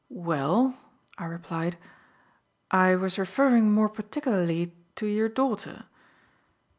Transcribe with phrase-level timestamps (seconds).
[0.09, 0.79] "Well,"
[1.19, 1.77] I replied,
[2.71, 5.85] "I was referring more particularly to your daughter."